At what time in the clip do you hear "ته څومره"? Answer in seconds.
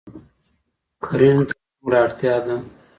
1.49-1.97